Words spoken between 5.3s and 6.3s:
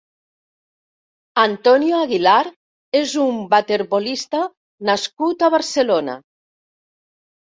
a Barcelona.